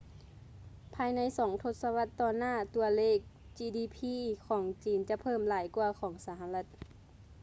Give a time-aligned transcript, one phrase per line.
[0.95, 3.19] ພາຍໃນສອງທົດສະວັດຕໍ່ໜ້າ ຕົວເລກ
[3.57, 6.65] ຈີດີພີ gdp ຂອງຈີນ ຈະເພີ່ມຫຼາຍກວ່າຂອງສະຫະລັດ